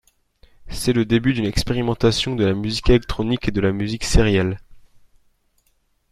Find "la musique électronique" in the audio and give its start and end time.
2.43-3.47